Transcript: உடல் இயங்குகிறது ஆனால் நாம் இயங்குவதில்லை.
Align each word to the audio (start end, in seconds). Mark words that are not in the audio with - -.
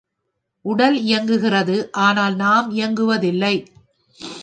உடல் 0.65 0.97
இயங்குகிறது 1.01 1.91
ஆனால் 1.91 2.35
நாம் 2.35 2.71
இயங்குவதில்லை. 2.71 3.55